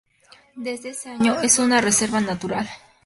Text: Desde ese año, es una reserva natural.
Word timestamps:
Desde 0.55 0.89
ese 0.89 1.11
año, 1.11 1.39
es 1.41 1.59
una 1.59 1.79
reserva 1.79 2.21
natural. 2.21 2.67